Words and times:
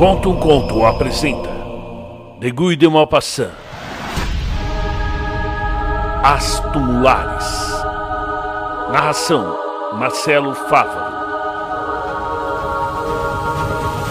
Conta 0.00 0.30
um 0.30 0.36
Conto 0.36 0.82
apresenta 0.86 1.50
De 2.38 2.50
Guy 2.50 2.74
de 2.74 2.88
Maupassant 2.88 3.50
As 6.24 6.58
Tumulares 6.72 7.44
Narração 8.90 9.58
Marcelo 9.98 10.54
Fávaro 10.54 11.14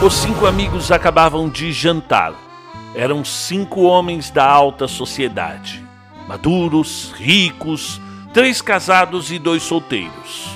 Os 0.06 0.14
cinco 0.14 0.46
amigos 0.46 0.92
acabavam 0.92 1.50
de 1.50 1.72
jantar. 1.72 2.36
Eram 2.94 3.26
cinco 3.26 3.82
homens 3.82 4.30
da 4.30 4.46
alta 4.46 4.88
sociedade. 4.88 5.84
Maduros, 6.28 7.12
ricos, 7.18 8.00
três 8.32 8.62
casados 8.62 9.32
e 9.32 9.40
dois 9.40 9.64
solteiros. 9.64 10.56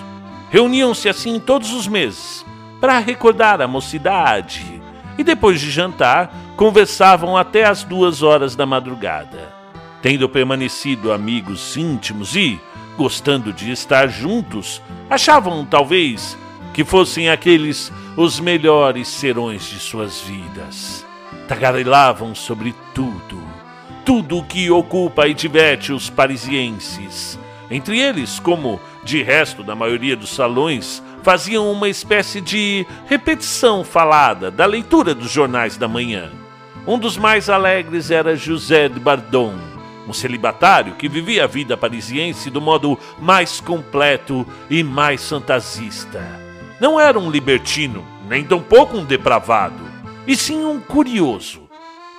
Reuniam-se 0.52 1.10
assim 1.10 1.40
todos 1.40 1.74
os 1.74 1.88
meses 1.88 2.46
para 2.80 3.00
recordar 3.00 3.64
a 3.64 3.68
mocidade 3.68 4.73
e 5.18 5.24
depois 5.24 5.60
de 5.60 5.70
jantar 5.70 6.34
conversavam 6.56 7.38
até 7.38 7.66
as 7.66 7.84
duas 7.84 8.22
horas 8.22 8.56
da 8.56 8.66
madrugada. 8.66 9.54
Tendo 10.02 10.28
permanecido 10.28 11.12
amigos 11.12 11.78
íntimos 11.78 12.36
e, 12.36 12.60
gostando 12.98 13.54
de 13.54 13.72
estar 13.72 14.08
juntos, 14.08 14.82
achavam 15.10 15.66
talvez 15.66 16.38
que 16.74 16.84
fossem 16.84 17.30
aqueles 17.30 17.92
os 18.18 18.40
melhores 18.40 19.08
serões 19.08 19.64
de 19.64 19.80
suas 19.80 20.22
vidas. 20.22 21.06
Tagarelavam 21.48 22.36
sobre 22.36 22.76
tudo, 22.94 23.42
tudo 24.06 24.38
o 24.40 24.44
que 24.44 24.70
ocupa 24.70 25.28
e 25.28 25.34
diverte 25.34 25.92
os 25.92 26.10
parisienses. 26.10 27.40
Entre 27.70 28.00
eles, 28.00 28.40
como 28.40 28.80
de 29.04 29.24
resto 29.24 29.64
da 29.64 29.76
maioria 29.76 30.16
dos 30.16 30.30
salões, 30.30 31.02
faziam 31.24 31.72
uma 31.72 31.88
espécie 31.88 32.42
de 32.42 32.86
repetição 33.08 33.84
falada 33.84 34.52
da 34.52 34.66
leitura 34.66 35.16
dos 35.16 35.32
jornais 35.32 35.78
da 35.78 35.88
manhã. 35.88 36.30
Um 36.86 37.00
dos 37.00 37.18
mais 37.18 37.50
alegres 37.50 38.12
era 38.12 38.36
José 38.36 38.90
de 38.90 39.00
Bardon, 39.00 39.54
um 40.06 40.12
celibatário 40.12 40.96
que 40.96 41.08
vivia 41.08 41.46
a 41.46 41.48
vida 41.48 41.78
parisiense 41.78 42.50
do 42.50 42.60
modo 42.60 43.00
mais 43.20 43.62
completo 43.62 44.46
e 44.70 44.84
mais 44.84 45.28
fantasista. 45.28 46.22
Não 46.80 47.00
era 47.00 47.18
um 47.18 47.32
libertino, 47.32 48.06
nem 48.28 48.44
tampouco 48.44 48.98
um 48.98 49.06
depravado, 49.06 49.82
e 50.28 50.36
sim 50.36 50.66
um 50.66 50.80
curioso. 50.80 51.64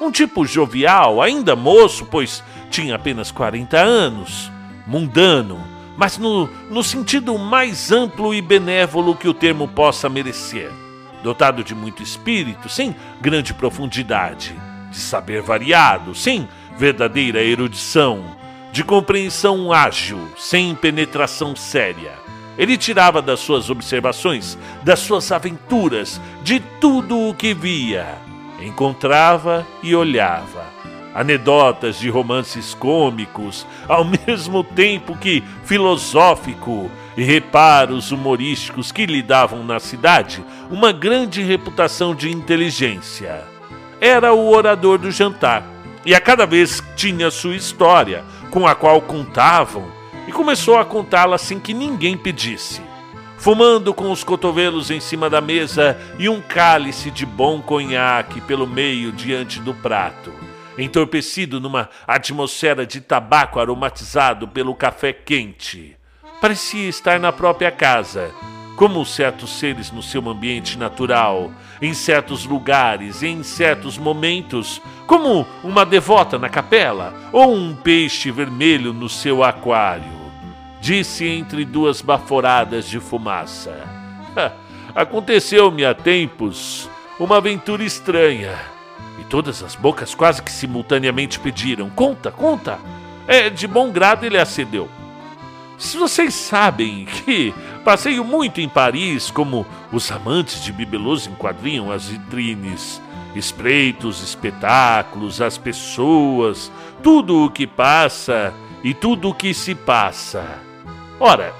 Um 0.00 0.10
tipo 0.10 0.46
jovial, 0.46 1.20
ainda 1.20 1.54
moço, 1.54 2.06
pois 2.06 2.42
tinha 2.70 2.96
apenas 2.96 3.30
40 3.30 3.76
anos, 3.76 4.50
mundano, 4.86 5.73
mas 5.96 6.18
no, 6.18 6.48
no 6.70 6.82
sentido 6.82 7.38
mais 7.38 7.92
amplo 7.92 8.34
e 8.34 8.42
benévolo 8.42 9.14
que 9.14 9.28
o 9.28 9.34
termo 9.34 9.68
possa 9.68 10.08
merecer. 10.08 10.70
Dotado 11.22 11.64
de 11.64 11.74
muito 11.74 12.02
espírito, 12.02 12.68
sem 12.68 12.94
grande 13.20 13.54
profundidade, 13.54 14.54
de 14.90 14.98
saber 14.98 15.40
variado, 15.40 16.14
sem 16.14 16.48
verdadeira 16.76 17.42
erudição, 17.42 18.36
de 18.72 18.82
compreensão 18.84 19.72
ágil, 19.72 20.18
sem 20.36 20.74
penetração 20.74 21.56
séria. 21.56 22.12
Ele 22.58 22.76
tirava 22.76 23.22
das 23.22 23.40
suas 23.40 23.70
observações, 23.70 24.58
das 24.82 25.00
suas 25.00 25.30
aventuras, 25.32 26.20
de 26.42 26.60
tudo 26.80 27.28
o 27.28 27.34
que 27.34 27.54
via, 27.54 28.18
encontrava 28.60 29.66
e 29.82 29.94
olhava 29.94 30.73
anedotas 31.14 32.00
de 32.00 32.10
romances 32.10 32.74
cômicos, 32.74 33.64
ao 33.88 34.04
mesmo 34.26 34.64
tempo 34.64 35.16
que 35.16 35.44
filosófico, 35.62 36.90
e 37.16 37.22
reparos 37.22 38.10
humorísticos 38.10 38.90
que 38.90 39.06
lhe 39.06 39.22
davam 39.22 39.62
na 39.62 39.78
cidade 39.78 40.44
uma 40.68 40.90
grande 40.90 41.40
reputação 41.42 42.12
de 42.12 42.28
inteligência. 42.28 43.44
Era 44.00 44.34
o 44.34 44.50
orador 44.50 44.98
do 44.98 45.12
jantar, 45.12 45.64
e 46.04 46.12
a 46.12 46.20
cada 46.20 46.44
vez 46.44 46.82
tinha 46.96 47.30
sua 47.30 47.54
história, 47.54 48.24
com 48.50 48.66
a 48.66 48.74
qual 48.74 49.00
contavam, 49.00 49.86
e 50.26 50.32
começou 50.32 50.76
a 50.76 50.84
contá-la 50.84 51.38
sem 51.38 51.60
que 51.60 51.72
ninguém 51.72 52.16
pedisse. 52.16 52.82
Fumando 53.38 53.94
com 53.94 54.10
os 54.10 54.24
cotovelos 54.24 54.90
em 54.90 54.98
cima 54.98 55.30
da 55.30 55.40
mesa 55.40 55.96
e 56.18 56.28
um 56.28 56.40
cálice 56.40 57.10
de 57.10 57.24
bom 57.24 57.60
conhaque 57.60 58.40
pelo 58.40 58.66
meio 58.66 59.12
diante 59.12 59.60
do 59.60 59.74
prato 59.74 60.32
entorpecido 60.78 61.60
numa 61.60 61.88
atmosfera 62.06 62.86
de 62.86 63.00
tabaco 63.00 63.60
aromatizado 63.60 64.48
pelo 64.48 64.74
café 64.74 65.12
quente. 65.12 65.96
Parecia 66.40 66.88
estar 66.88 67.18
na 67.18 67.32
própria 67.32 67.70
casa, 67.70 68.30
como 68.76 69.04
certos 69.04 69.58
seres 69.58 69.90
no 69.90 70.02
seu 70.02 70.28
ambiente 70.28 70.76
natural, 70.76 71.50
em 71.80 71.94
certos 71.94 72.44
lugares 72.44 73.22
e 73.22 73.28
em 73.28 73.42
certos 73.42 73.96
momentos, 73.96 74.80
como 75.06 75.46
uma 75.62 75.86
devota 75.86 76.38
na 76.38 76.48
capela 76.48 77.14
ou 77.32 77.54
um 77.54 77.74
peixe 77.74 78.30
vermelho 78.30 78.92
no 78.92 79.08
seu 79.08 79.44
aquário. 79.44 80.24
Disse 80.80 81.26
entre 81.26 81.64
duas 81.64 82.02
baforadas 82.02 82.88
de 82.88 83.00
fumaça. 83.00 83.74
Aconteceu-me 84.94 85.84
há 85.84 85.94
tempos 85.94 86.88
uma 87.18 87.36
aventura 87.36 87.84
estranha 87.84 88.73
e 89.18 89.24
todas 89.24 89.62
as 89.62 89.74
bocas 89.74 90.14
quase 90.14 90.42
que 90.42 90.52
simultaneamente 90.52 91.38
pediram: 91.38 91.90
Conta, 91.90 92.30
conta! 92.30 92.78
É, 93.26 93.48
de 93.48 93.66
bom 93.66 93.90
grado 93.90 94.24
ele 94.24 94.38
acedeu. 94.38 94.88
Se 95.78 95.96
vocês 95.96 96.34
sabem 96.34 97.04
que 97.04 97.54
passeio 97.84 98.24
muito 98.24 98.60
em 98.60 98.68
Paris, 98.68 99.30
como 99.30 99.66
os 99.92 100.10
amantes 100.10 100.62
de 100.62 100.72
bibelots 100.72 101.26
enquadriam 101.26 101.90
as 101.90 102.08
vitrines, 102.08 103.00
espreito 103.34 104.08
os 104.08 104.22
espetáculos, 104.22 105.40
as 105.40 105.58
pessoas, 105.58 106.70
tudo 107.02 107.44
o 107.44 107.50
que 107.50 107.66
passa 107.66 108.54
e 108.82 108.94
tudo 108.94 109.30
o 109.30 109.34
que 109.34 109.52
se 109.52 109.74
passa. 109.74 110.44
Ora, 111.18 111.52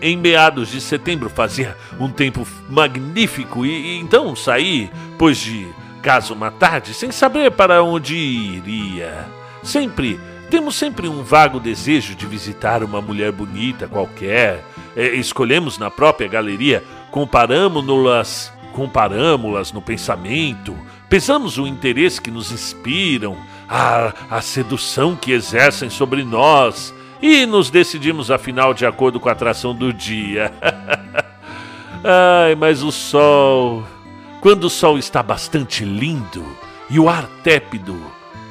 em 0.00 0.16
meados 0.16 0.68
de 0.68 0.80
setembro 0.80 1.30
fazia 1.30 1.76
um 1.98 2.10
tempo 2.10 2.46
magnífico 2.68 3.64
e, 3.64 3.70
e 3.70 3.98
então 3.98 4.34
saí, 4.34 4.90
pois 5.16 5.38
de 5.38 5.68
casa 6.08 6.32
uma 6.32 6.50
tarde 6.50 6.94
sem 6.94 7.12
saber 7.12 7.50
para 7.50 7.84
onde 7.84 8.16
iria. 8.16 9.28
Sempre, 9.62 10.18
temos 10.48 10.74
sempre 10.74 11.06
um 11.06 11.22
vago 11.22 11.60
desejo 11.60 12.14
de 12.14 12.24
visitar 12.24 12.82
uma 12.82 13.02
mulher 13.02 13.30
bonita 13.30 13.86
qualquer. 13.86 14.64
É, 14.96 15.08
escolhemos 15.16 15.76
na 15.76 15.90
própria 15.90 16.26
galeria, 16.26 16.82
comparamos-las 17.10 18.50
comparamos-las 18.72 19.70
no 19.70 19.82
pensamento, 19.82 20.74
pesamos 21.10 21.58
o 21.58 21.66
interesse 21.66 22.22
que 22.22 22.30
nos 22.30 22.52
inspiram, 22.52 23.36
a, 23.68 24.14
a 24.30 24.40
sedução 24.40 25.14
que 25.14 25.32
exercem 25.32 25.90
sobre 25.90 26.24
nós 26.24 26.94
e 27.20 27.44
nos 27.44 27.68
decidimos 27.68 28.30
afinal 28.30 28.72
de 28.72 28.86
acordo 28.86 29.20
com 29.20 29.28
a 29.28 29.32
atração 29.32 29.74
do 29.74 29.92
dia. 29.92 30.54
Ai, 32.02 32.54
mas 32.54 32.82
o 32.82 32.90
sol 32.90 33.84
quando 34.40 34.64
o 34.64 34.70
sol 34.70 34.98
está 34.98 35.22
bastante 35.22 35.84
lindo 35.84 36.44
e 36.88 36.98
o 37.00 37.08
ar 37.08 37.26
tépido, 37.42 38.00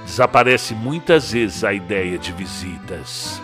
desaparece 0.05 0.73
muitas 0.73 1.31
vezes 1.31 1.63
a 1.63 1.73
ideia 1.73 2.17
de 2.17 2.31
visitas. 2.33 3.41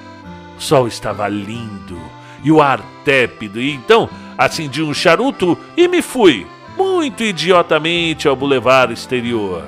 O 0.58 0.62
sol 0.62 0.88
estava 0.88 1.28
lindo 1.28 2.00
e 2.44 2.52
o 2.52 2.62
ar 2.62 2.82
tépido, 3.06 3.62
e 3.62 3.72
então 3.72 4.10
acendi 4.38 4.82
um 4.82 4.94
charuto 4.94 5.58
e 5.78 5.88
me 5.88 6.02
fui, 6.02 6.46
muito 6.78 7.24
idiotamente, 7.24 8.28
ao 8.28 8.36
bulevar 8.36 8.92
exterior. 8.92 9.66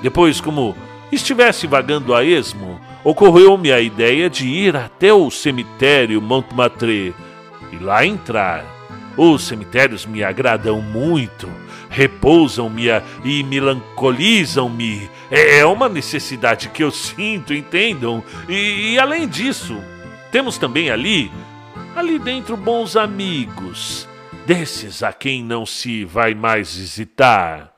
Depois, 0.00 0.40
como 0.40 0.76
estivesse 1.10 1.66
vagando 1.66 2.14
a 2.14 2.24
esmo, 2.24 2.80
ocorreu-me 3.02 3.72
a 3.72 3.80
ideia 3.80 4.30
de 4.30 4.46
ir 4.46 4.76
até 4.76 5.12
o 5.12 5.28
cemitério 5.30 6.22
Montmartre 6.22 7.14
e 7.72 7.76
lá 7.78 8.06
entrar. 8.06 8.64
Os 9.16 9.42
cemitérios 9.42 10.06
me 10.06 10.22
agradam 10.22 10.80
muito 10.80 11.48
repousam-me 11.92 12.86
e 13.22 13.44
melancolizam-me. 13.44 15.08
É, 15.30 15.58
é 15.58 15.66
uma 15.66 15.88
necessidade 15.88 16.70
que 16.70 16.82
eu 16.82 16.90
sinto, 16.90 17.52
entendam? 17.52 18.24
E, 18.48 18.94
e 18.94 18.98
além 18.98 19.28
disso, 19.28 19.76
temos 20.32 20.56
também 20.56 20.90
ali, 20.90 21.30
ali 21.94 22.18
dentro, 22.18 22.56
bons 22.56 22.96
amigos, 22.96 24.08
desses 24.46 25.02
a 25.02 25.12
quem 25.12 25.44
não 25.44 25.66
se 25.66 26.04
vai 26.04 26.34
mais 26.34 26.74
visitar. 26.74 27.70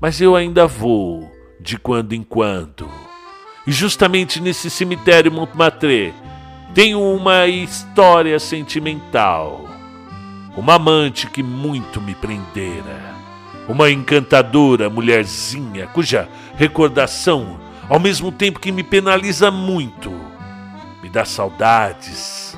Mas 0.00 0.20
eu 0.20 0.36
ainda 0.36 0.66
vou, 0.66 1.30
de 1.60 1.76
quando 1.76 2.12
em 2.12 2.22
quando. 2.22 2.88
E 3.66 3.72
justamente 3.72 4.40
nesse 4.40 4.70
cemitério 4.70 5.32
Montmartre 5.32 6.14
tenho 6.72 7.02
uma 7.02 7.46
história 7.48 8.38
sentimental. 8.38 9.68
Uma 10.56 10.74
amante 10.74 11.26
que 11.26 11.42
muito 11.42 12.00
me 12.00 12.14
prendera 12.14 13.15
uma 13.68 13.90
encantadora 13.90 14.88
mulherzinha 14.88 15.86
cuja 15.88 16.28
recordação, 16.56 17.58
ao 17.88 17.98
mesmo 17.98 18.30
tempo 18.30 18.60
que 18.60 18.72
me 18.72 18.82
penaliza 18.82 19.50
muito, 19.50 20.10
me 21.02 21.08
dá 21.08 21.24
saudades, 21.24 22.56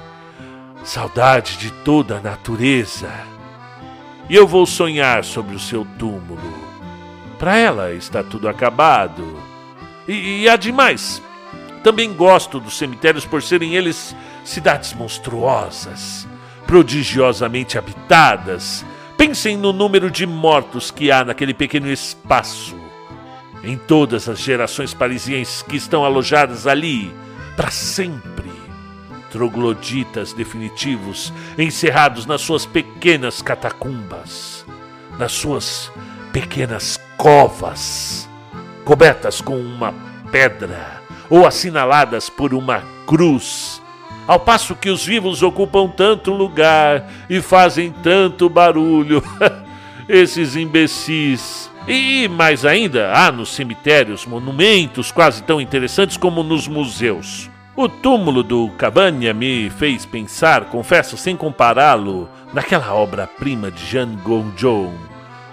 saudade 0.85 1.57
de 1.59 1.71
toda 1.71 2.17
a 2.17 2.21
natureza. 2.21 3.11
E 4.29 4.35
eu 4.35 4.47
vou 4.47 4.67
sonhar 4.67 5.25
sobre 5.25 5.57
o 5.57 5.59
seu 5.59 5.87
túmulo, 5.99 6.69
Para 7.39 7.57
ela 7.57 7.93
está 7.93 8.23
tudo 8.23 8.49
acabado. 8.49 9.41
E, 10.07 10.43
e 10.43 10.49
há 10.49 10.57
demais. 10.57 11.23
Também 11.83 12.13
gosto 12.13 12.59
dos 12.59 12.77
cemitérios 12.77 13.25
por 13.25 13.43
serem 13.43 13.75
eles 13.75 14.15
cidades 14.45 14.93
monstruosas, 14.93 16.27
prodigiosamente 16.67 17.79
habitadas. 17.79 18.85
Pensem 19.19 19.57
no 19.57 19.73
número 19.73 20.13
de 20.13 20.25
mortos 20.25 20.93
que 20.93 21.11
há 21.11 21.25
naquele 21.25 21.53
pequeno 21.53 21.91
espaço. 21.91 22.77
Em 23.65 23.77
todas 23.77 24.29
as 24.29 24.39
gerações 24.39 24.95
parisienses 24.95 25.61
que 25.61 25.77
estão 25.77 26.05
alojadas 26.05 26.69
ali, 26.69 27.13
para 27.57 27.69
sempre. 27.69 28.49
Trogloditas 29.33 30.33
definitivos 30.33 31.33
encerrados 31.59 32.27
nas 32.27 32.41
suas 32.41 32.65
pequenas 32.65 33.43
catacumbas, 33.43 34.65
nas 35.19 35.33
suas 35.33 35.91
pequenas 36.33 36.97
covas, 37.17 38.29
cobertas 38.85 39.41
com 39.41 39.59
uma 39.59 39.93
pedra 40.31 41.03
ou 41.29 41.45
assinaladas 41.45 42.31
por 42.31 42.55
uma 42.55 42.85
cruz, 43.05 43.78
ao 44.29 44.39
passo 44.39 44.77
que 44.77 44.91
os 44.91 45.05
vivos 45.05 45.43
ocupam 45.43 45.89
tanto 45.89 46.31
lugar 46.33 47.11
e 47.31 47.41
fazem 47.41 47.91
tanto 47.91 48.49
barulho. 48.51 49.23
Esses 50.07 50.55
imbecis. 50.55 51.71
E 51.87 52.29
mais 52.29 52.67
ainda, 52.67 53.11
há 53.15 53.33
nos 53.33 53.49
cemitérios 53.49 54.27
monumentos 54.27 55.11
quase 55.11 55.43
tão 55.43 55.59
interessantes 55.59 56.19
como 56.19 56.43
nos 56.43 56.69
museus. 56.69 57.51
O 57.75 57.89
túmulo 57.89 58.43
do 58.43 58.69
Cabanha 58.77 59.33
me 59.33 59.71
fez 59.71 60.05
pensar, 60.05 60.67
confesso 60.67 61.17
sem 61.17 61.35
compará-lo, 61.35 62.29
naquela 62.53 62.93
obra-prima 62.93 63.71
de 63.71 63.87
Jean 63.87 64.15
Gourjon, 64.17 64.93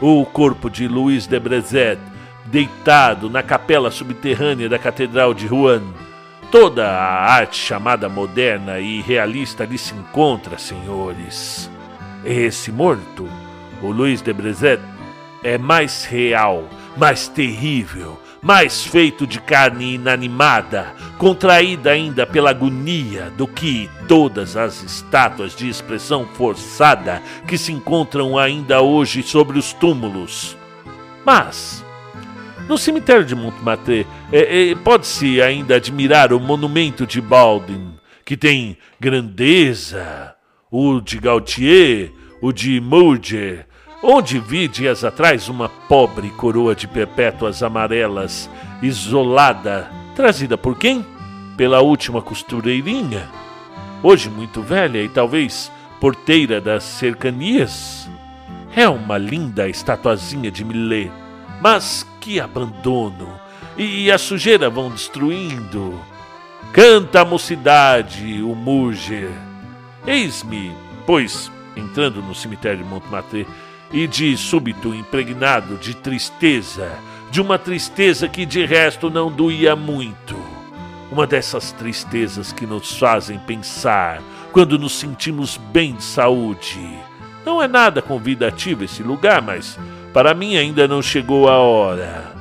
o 0.02 0.26
corpo 0.26 0.70
de 0.70 0.88
Louis 0.88 1.28
de 1.28 1.40
Brezet, 1.40 2.00
deitado 2.48 3.30
na 3.30 3.42
capela 3.42 3.90
subterrânea 3.90 4.68
da 4.68 4.78
Catedral 4.78 5.34
de 5.34 5.48
Rouen. 5.48 5.84
Toda 6.52 6.88
a 6.88 7.34
arte 7.34 7.58
chamada 7.58 8.08
moderna 8.08 8.80
e 8.80 9.02
realista 9.02 9.64
ali 9.64 9.78
se 9.78 9.94
encontra, 9.94 10.58
senhores. 10.58 11.70
Esse 12.24 12.72
morto, 12.72 13.28
o 13.82 13.92
Louis 13.92 14.22
de 14.22 14.32
Brezet, 14.32 14.82
é 15.44 15.58
mais 15.58 16.06
real, 16.06 16.64
mais 16.98 17.28
terrível, 17.28 18.20
mais 18.42 18.84
feito 18.84 19.28
de 19.28 19.40
carne 19.40 19.96
inanimada, 19.96 20.94
contraída 21.18 21.92
ainda 21.92 22.26
pela 22.26 22.50
agonia, 22.52 23.32
do 23.38 23.48
que 23.48 23.90
todas 24.08 24.58
as 24.58 24.82
estátuas 24.82 25.56
de 25.56 25.70
expressão 25.70 26.26
forçada 26.26 27.22
que 27.48 27.58
se 27.58 27.72
encontram 27.72 28.38
ainda 28.38 28.82
hoje 28.82 29.22
sobre 29.22 29.60
os 29.60 29.74
túmulos. 29.74 30.58
Mas, 31.24 31.85
no 32.68 32.78
cemitério 32.78 33.24
de 33.24 33.36
Montmartre, 33.36 34.08
é, 34.32 34.72
é, 34.72 34.76
pode-se 34.76 35.42
ainda 35.42 35.76
admirar 35.76 36.34
o 36.34 36.40
monumento 36.40 37.06
de 37.06 37.22
Baldwin, 37.22 37.94
que 38.24 38.36
tem 38.36 38.78
grandeza, 39.00 40.36
o 40.72 41.00
de 41.00 41.20
Gautier, 41.20 42.12
o 42.42 42.52
de 42.52 42.82
Murger, 42.82 43.68
onde 44.02 44.40
vi 44.40 44.68
dias 44.68 45.04
atrás 45.04 45.48
uma 45.48 45.70
pobre 45.70 46.30
coroa 46.32 46.76
de 46.76 46.88
perpétuas 46.88 47.62
amarelas, 47.62 48.50
isolada, 48.82 49.90
trazida 50.16 50.58
por 50.58 50.78
quem? 50.78 51.06
Pela 51.56 51.82
última 51.82 52.22
costureirinha, 52.22 53.30
hoje 54.02 54.30
muito 54.30 54.62
velha 54.62 55.02
e 55.02 55.10
talvez 55.10 55.72
porteira 56.02 56.60
das 56.60 56.84
cercanias. 56.84 58.10
É 58.76 58.90
uma 58.90 59.18
linda 59.18 59.70
estatuazinha 59.70 60.52
de 60.52 60.66
Millet, 60.66 61.12
mas 61.62 62.06
que 62.26 62.40
abandono! 62.40 63.40
E 63.78 64.12
a 64.12 64.18
sujeira 64.18 64.68
vão 64.68 64.90
destruindo. 64.90 65.94
Canta 66.74 67.22
a 67.22 67.26
mocidade, 67.26 68.42
o 68.42 68.56
Murger. 68.56 69.30
Eis-me, 70.08 70.72
pois, 71.06 71.52
entrando 71.76 72.24
no 72.24 72.34
cemitério 72.34 72.80
de 72.80 72.84
Montmartre, 72.84 73.46
e 73.94 74.08
de 74.08 74.36
súbito 74.36 74.94
impregnado 74.94 75.78
de 75.78 75.96
tristeza, 75.96 76.92
de 77.30 77.40
uma 77.40 77.60
tristeza 77.60 78.28
que 78.28 78.44
de 78.44 78.66
resto 78.66 79.12
não 79.12 79.32
doía 79.32 79.76
muito. 79.76 80.36
Uma 81.12 81.28
dessas 81.28 81.72
tristezas 81.74 82.52
que 82.52 82.66
nos 82.66 82.98
fazem 82.98 83.38
pensar 83.38 84.20
quando 84.52 84.80
nos 84.80 84.94
sentimos 84.94 85.58
bem 85.58 85.94
de 85.94 86.04
saúde. 86.04 86.90
Não 87.46 87.62
é 87.62 87.68
nada 87.68 88.02
convidativo 88.02 88.84
esse 88.84 89.04
lugar, 89.04 89.42
mas 89.42 89.78
para 90.12 90.34
mim 90.34 90.58
ainda 90.58 90.88
não 90.88 91.02
chegou 91.02 91.48
a 91.48 91.58
hora. 91.58 92.34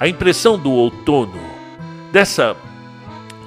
A 0.00 0.08
impressão 0.08 0.58
do 0.58 0.72
outono, 0.72 1.40
dessa 2.10 2.56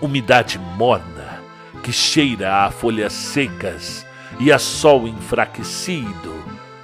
umidade 0.01 0.59
morna 0.59 1.41
que 1.83 1.91
cheira 1.91 2.65
a 2.65 2.71
folhas 2.71 3.13
secas 3.13 4.05
e 4.39 4.51
a 4.51 4.59
sol 4.59 5.07
enfraquecido, 5.07 6.35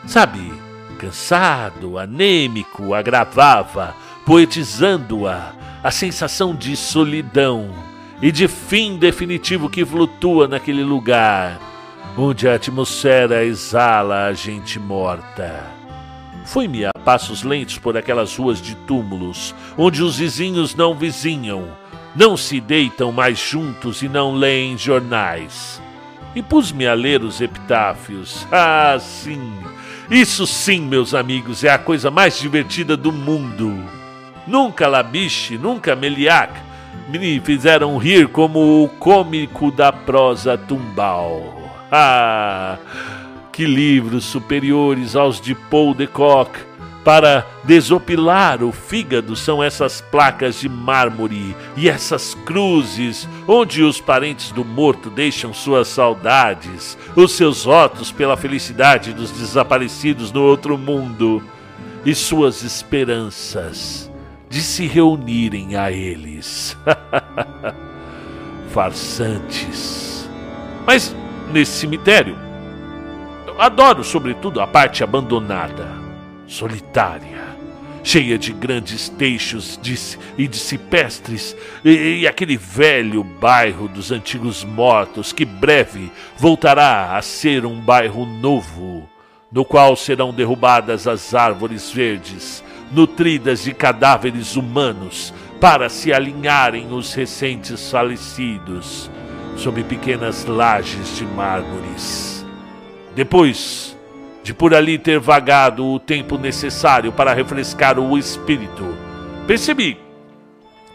Sabe, 0.05 0.51
cansado, 0.97 1.97
anêmico, 1.97 2.93
agravava, 2.93 3.95
poetizando-a, 4.25 5.53
a 5.83 5.91
sensação 5.91 6.55
de 6.55 6.75
solidão 6.75 7.69
e 8.21 8.31
de 8.31 8.47
fim 8.47 8.97
definitivo 8.97 9.69
que 9.69 9.85
flutua 9.85 10.47
naquele 10.47 10.83
lugar, 10.83 11.59
onde 12.17 12.47
a 12.47 12.55
atmosfera 12.55 13.43
exala 13.43 14.25
a 14.25 14.33
gente 14.33 14.79
morta. 14.79 15.63
Fui-me 16.45 16.85
a 16.85 16.91
passos 17.05 17.43
lentos 17.43 17.77
por 17.77 17.95
aquelas 17.95 18.35
ruas 18.35 18.61
de 18.61 18.75
túmulos, 18.75 19.55
onde 19.77 20.03
os 20.03 20.17
vizinhos 20.17 20.75
não 20.75 20.93
vizinham, 20.93 21.67
não 22.15 22.35
se 22.35 22.59
deitam 22.59 23.11
mais 23.11 23.39
juntos 23.39 24.01
e 24.01 24.09
não 24.09 24.33
leem 24.33 24.77
jornais. 24.77 25.81
E 26.35 26.41
pus-me 26.41 26.87
a 26.87 26.93
ler 26.93 27.23
os 27.23 27.41
epitáfios. 27.41 28.45
Ah, 28.51 28.97
sim! 28.99 29.53
Isso 30.09 30.45
sim, 30.45 30.81
meus 30.81 31.13
amigos, 31.13 31.63
é 31.63 31.69
a 31.69 31.77
coisa 31.77 32.11
mais 32.11 32.37
divertida 32.37 32.97
do 32.97 33.13
mundo. 33.13 33.73
Nunca 34.45 34.87
Labiche, 34.87 35.57
nunca 35.57 35.95
Meliac 35.95 36.51
me 37.07 37.39
fizeram 37.39 37.97
rir 37.97 38.27
como 38.27 38.83
o 38.83 38.89
cômico 38.89 39.71
da 39.71 39.91
prosa 39.91 40.57
tumbal. 40.57 41.60
Que 43.51 43.65
livros 43.65 44.23
superiores 44.23 45.15
aos 45.15 45.41
de 45.41 45.53
Paul 45.53 45.93
de 45.93 46.07
Kock 46.07 46.57
para 47.03 47.45
desopilar 47.63 48.63
o 48.63 48.71
fígado 48.71 49.35
são 49.35 49.61
essas 49.61 50.01
placas 50.01 50.59
de 50.59 50.69
mármore 50.69 51.55
e 51.75 51.89
essas 51.89 52.35
cruzes 52.45 53.27
onde 53.47 53.83
os 53.83 53.99
parentes 53.99 54.51
do 54.51 54.63
morto 54.63 55.09
deixam 55.09 55.53
suas 55.53 55.87
saudades, 55.87 56.97
os 57.15 57.31
seus 57.33 57.65
votos 57.65 58.11
pela 58.11 58.37
felicidade 58.37 59.13
dos 59.13 59.31
desaparecidos 59.31 60.31
no 60.31 60.43
outro 60.43 60.77
mundo 60.77 61.43
e 62.05 62.13
suas 62.13 62.63
esperanças 62.63 64.09
de 64.49 64.61
se 64.61 64.85
reunirem 64.85 65.75
a 65.75 65.91
eles. 65.91 66.77
Farsantes. 68.69 70.29
Mas 70.85 71.15
nesse 71.51 71.73
cemitério, 71.73 72.37
eu 73.45 73.61
adoro 73.61 74.03
sobretudo 74.03 74.61
a 74.61 74.67
parte 74.67 75.03
abandonada 75.03 75.87
solitária, 76.47 77.41
cheia 78.03 78.37
de 78.37 78.51
grandes 78.51 79.09
teixos 79.09 79.79
de, 79.81 79.95
e 80.37 80.47
de 80.47 80.57
cipestres, 80.57 81.55
e, 81.83 82.21
e 82.21 82.27
aquele 82.27 82.57
velho 82.57 83.23
bairro 83.23 83.87
dos 83.87 84.11
antigos 84.11 84.63
mortos 84.63 85.31
que 85.31 85.45
breve 85.45 86.11
voltará 86.37 87.15
a 87.15 87.21
ser 87.21 87.65
um 87.65 87.79
bairro 87.79 88.25
novo, 88.25 89.07
no 89.51 89.63
qual 89.65 89.95
serão 89.95 90.33
derrubadas 90.33 91.07
as 91.07 91.33
árvores 91.35 91.91
verdes, 91.91 92.63
nutridas 92.91 93.63
de 93.63 93.73
cadáveres 93.73 94.55
humanos, 94.55 95.33
para 95.59 95.89
se 95.89 96.11
alinharem 96.11 96.91
os 96.91 97.13
recentes 97.13 97.91
falecidos, 97.91 99.11
sob 99.55 99.83
pequenas 99.83 100.45
lajes 100.45 101.15
de 101.17 101.25
mármores. 101.25 102.45
Depois, 103.15 103.97
de 104.43 104.53
por 104.53 104.73
ali 104.73 104.97
ter 104.97 105.19
vagado 105.19 105.85
o 105.85 105.99
tempo 105.99 106.37
necessário 106.37 107.11
para 107.11 107.33
refrescar 107.33 107.99
o 107.99 108.17
espírito, 108.17 108.85
percebi 109.45 109.97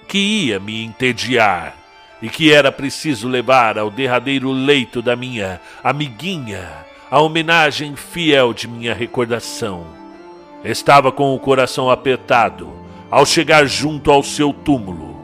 que 0.08 0.18
ia 0.18 0.58
me 0.58 0.84
entediar 0.84 1.76
e 2.22 2.28
que 2.28 2.52
era 2.52 2.72
preciso 2.72 3.28
levar 3.28 3.78
ao 3.78 3.90
derradeiro 3.90 4.50
leito 4.50 5.02
da 5.02 5.14
minha 5.14 5.60
amiguinha 5.82 6.68
a 7.10 7.20
homenagem 7.20 7.94
fiel 7.94 8.52
de 8.52 8.66
minha 8.66 8.94
recordação. 8.94 9.86
Estava 10.64 11.12
com 11.12 11.34
o 11.34 11.38
coração 11.38 11.90
apertado 11.90 12.72
ao 13.10 13.24
chegar 13.24 13.66
junto 13.66 14.10
ao 14.10 14.22
seu 14.22 14.52
túmulo. 14.52 15.16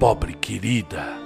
Pobre 0.00 0.32
querida, 0.34 1.17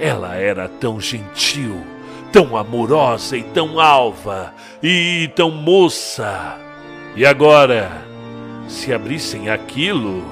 ela 0.00 0.34
era 0.34 0.68
tão 0.68 1.00
gentil 1.00 1.84
tão 2.32 2.56
amorosa 2.56 3.36
e 3.36 3.42
tão 3.42 3.80
alva 3.80 4.54
e 4.82 5.30
tão 5.34 5.50
moça. 5.50 6.58
E 7.16 7.26
agora 7.26 7.90
se 8.68 8.92
abrissem 8.92 9.50
aquilo. 9.50 10.24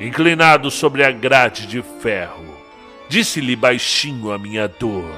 Inclinado 0.00 0.70
sobre 0.70 1.04
a 1.04 1.12
grade 1.12 1.66
de 1.66 1.80
ferro, 2.00 2.44
disse-lhe 3.08 3.54
baixinho 3.54 4.32
a 4.32 4.38
minha 4.38 4.66
dor, 4.66 5.08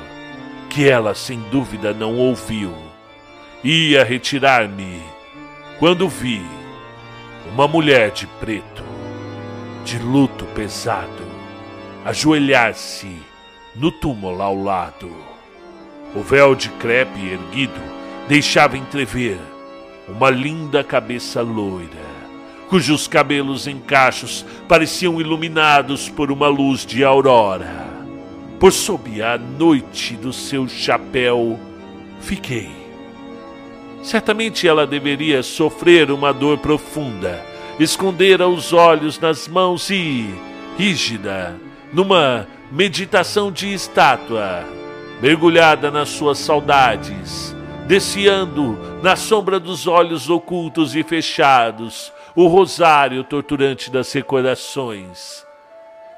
que 0.69 0.87
ela 0.87 1.15
sem 1.15 1.41
dúvida 1.51 1.95
não 1.95 2.17
ouviu. 2.17 2.75
Ia 3.63 4.05
retirar-me 4.05 5.01
quando 5.79 6.07
vi 6.07 6.43
uma 7.51 7.67
mulher 7.67 8.11
de 8.11 8.27
preto, 8.27 8.85
de 9.87 9.99
luto 9.99 10.45
pesado, 10.55 11.34
ajoelhar-se 12.05 13.17
no 13.75 13.91
túmulo 13.91 14.43
ao 14.43 14.63
lado. 14.63 15.11
O 16.15 16.21
véu 16.21 16.55
de 16.55 16.69
crepe 16.69 17.19
erguido 17.27 17.81
deixava 18.29 18.77
entrever 18.77 19.39
uma 20.07 20.29
linda 20.29 20.85
cabeça 20.85 21.41
loira, 21.41 22.05
cujos 22.69 23.09
cabelos 23.09 23.67
em 23.67 23.79
cachos 23.81 24.45
pareciam 24.69 25.19
iluminados 25.19 26.11
por 26.11 26.31
uma 26.31 26.47
luz 26.47 26.85
de 26.85 27.03
aurora. 27.03 27.85
Por 28.61 28.71
sob 28.71 29.23
a 29.23 29.39
noite 29.39 30.15
do 30.15 30.33
seu 30.33 30.69
chapéu, 30.69 31.59
fiquei. 32.21 32.71
Certamente 34.03 34.69
ela 34.69 34.87
deveria 34.87 35.43
sofrer 35.43 36.11
uma 36.11 36.33
dor 36.33 36.59
profunda, 36.59 37.45
escondera 37.81 38.47
os 38.47 38.73
olhos 38.75 39.19
nas 39.19 39.49
mãos 39.49 39.89
e, 39.91 40.33
rígida, 40.77 41.59
numa 41.95 42.49
meditação 42.73 43.53
de 43.53 43.73
estátua, 43.73 44.65
mergulhada 45.23 45.93
nas 45.93 46.09
suas 46.09 46.39
saudades, 46.39 47.55
desfiando 47.87 48.77
na 49.01 49.15
sombra 49.15 49.61
dos 49.61 49.87
olhos 49.87 50.29
ocultos 50.29 50.97
e 50.97 51.05
fechados 51.05 52.13
o 52.35 52.49
rosário 52.49 53.23
torturante 53.23 53.93
das 53.93 54.13
recordações. 54.13 55.47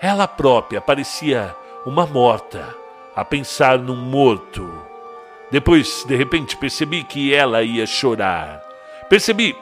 Ela 0.00 0.26
própria 0.26 0.80
parecia 0.80 1.54
uma 1.84 2.06
morta, 2.06 2.74
a 3.14 3.22
pensar 3.22 3.78
num 3.78 3.96
morto. 3.96 4.66
Depois, 5.50 6.04
de 6.08 6.16
repente, 6.16 6.56
percebi 6.56 7.04
que 7.04 7.34
ela 7.34 7.62
ia 7.62 7.86
chorar. 7.86 8.62
Percebi 9.10 9.54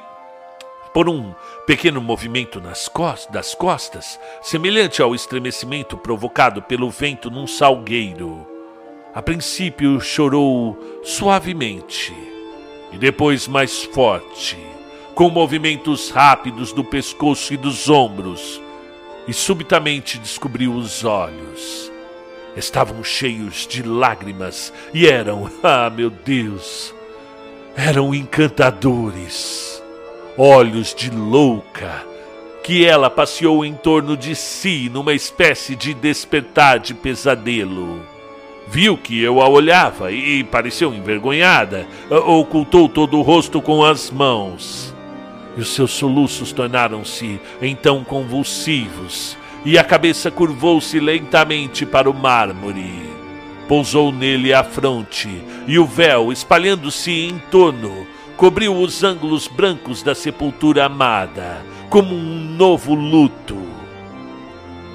por 0.93 1.09
um 1.09 1.35
pequeno 1.67 2.01
movimento 2.01 2.61
nas 2.61 2.89
costas, 2.89 3.33
das 3.33 3.55
costas, 3.55 4.21
semelhante 4.43 5.01
ao 5.01 5.15
estremecimento 5.15 5.97
provocado 5.97 6.61
pelo 6.63 6.91
vento 6.91 7.31
num 7.31 7.47
salgueiro. 7.47 8.47
A 9.15 9.23
princípio 9.23 10.01
chorou 10.01 10.79
suavemente 11.03 12.13
e 12.93 12.99
depois 12.99 13.49
mais 13.49 13.83
forte, 13.83 14.59
com 15.15 15.31
movimentos 15.31 16.11
rápidos 16.11 16.73
do 16.73 16.85
pescoço 16.85 17.55
e 17.55 17.57
dos 17.57 17.89
ombros, 17.89 18.61
e 19.27 19.33
subitamente 19.33 20.19
descobriu 20.19 20.75
os 20.75 21.05
olhos. 21.05 21.91
Estavam 22.57 23.03
cheios 23.03 23.67
de 23.67 23.83
lágrimas 23.83 24.73
e 24.93 25.07
eram, 25.07 25.51
ah 25.63 25.89
meu 25.89 26.11
Deus, 26.11 26.95
eram 27.75 28.15
encantadores 28.15 29.84
olhos 30.37 30.95
de 30.95 31.11
louca, 31.11 32.05
que 32.63 32.85
ela 32.85 33.09
passeou 33.09 33.65
em 33.65 33.75
torno 33.75 34.17
de 34.17 34.35
si 34.35 34.91
numa 34.93 35.13
espécie 35.13 35.77
de 35.77 35.95
despertar 35.95 36.79
de 36.79 36.95
pesadelo. 36.95 38.01
Viu 38.67 38.97
que 38.97 39.23
eu 39.23 39.43
a 39.43 39.49
olhava 39.49 40.11
e 40.11 40.43
pareceu 40.43 40.93
envergonhada, 40.95 41.87
ocultou 42.11 42.89
todo 42.89 43.19
o 43.19 43.23
rosto 43.23 43.61
com 43.61 43.85
as 43.85 44.11
mãos. 44.11 44.95
E 45.57 45.61
os 45.61 45.75
seus 45.75 45.93
soluços 45.93 46.51
tornaram-se 46.51 47.39
então 47.63 48.03
convulsivos, 48.03 49.37
e 49.65 49.79
a 49.79 49.85
cabeça 49.85 50.31
curvou-se 50.31 50.99
lentamente 50.99 51.87
para 51.87 52.11
o 52.11 52.15
mármore. 52.15 52.91
Pousou 53.69 54.11
nele 54.11 54.53
a 54.53 54.65
fronte, 54.65 55.31
e 55.67 55.79
o 55.79 55.87
véu, 55.87 56.33
espalhando-se 56.33 57.11
em 57.11 57.39
torno, 57.51 58.07
cobriu 58.37 58.77
os 58.77 59.03
ângulos 59.05 59.47
brancos 59.47 60.03
da 60.03 60.15
sepultura 60.15 60.87
amada, 60.87 61.65
como 61.89 62.15
um 62.15 62.45
novo 62.57 62.95
luto. 62.95 63.57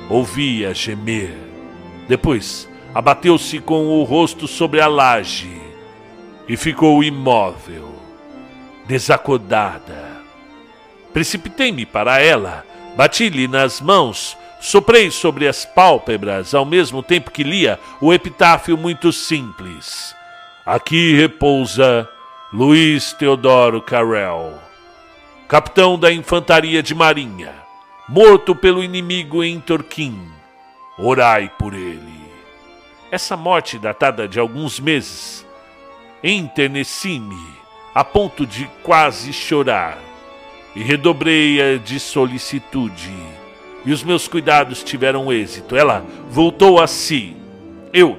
Ouvia 0.10 0.74
gemer. 0.74 1.36
Depois, 2.08 2.68
abateu-se 2.94 3.60
com 3.60 3.88
o 3.88 4.04
rosto 4.04 4.48
sobre 4.48 4.82
a 4.82 4.88
laje 4.88 5.62
e 6.48 6.58
ficou 6.58 7.04
imóvel, 7.04 7.96
desacordada. 8.88 10.20
Precipitei-me 11.14 11.86
para 11.86 12.20
ela, 12.20 12.66
bati-lhe 12.98 13.48
nas 13.48 13.80
mãos, 13.80 14.36
soprei 14.60 15.12
sobre 15.12 15.48
as 15.48 15.66
pálpebras 15.66 16.54
ao 16.54 16.66
mesmo 16.66 17.02
tempo 17.02 17.32
que 17.32 17.44
lia 17.44 17.80
o 18.02 18.14
epitáfio 18.14 18.78
muito 18.78 19.14
simples. 19.14 20.16
Aqui 20.66 21.16
repousa 21.16 22.08
Luiz 22.52 23.14
Teodoro 23.14 23.80
Carrel, 23.80 24.58
capitão 25.48 26.00
da 26.00 26.12
Infantaria 26.12 26.82
de 26.82 26.96
Marinha, 26.96 27.54
morto 28.08 28.56
pelo 28.56 28.84
inimigo 28.84 29.44
em 29.44 29.60
Torquim. 29.60 30.20
Orai 30.98 31.52
por 31.60 31.76
ele. 31.76 32.24
Essa 33.12 33.38
morte 33.38 33.78
datada 33.78 34.28
de 34.28 34.40
alguns 34.40 34.80
meses 34.80 35.46
enterneci-me 36.24 37.38
a 37.94 38.04
ponto 38.04 38.48
de 38.48 38.68
quase 38.82 39.32
chorar 39.32 40.00
e 40.76 40.82
redobrei-a 40.82 41.78
de 41.78 42.00
solicitude. 42.00 43.14
E 43.86 43.92
os 43.94 44.04
meus 44.04 44.28
cuidados 44.28 44.82
tiveram 44.82 45.32
êxito. 45.32 45.76
Ela 45.76 46.04
voltou 46.28 46.82
a 46.82 46.88
si. 46.88 47.38
Eu 47.94 48.18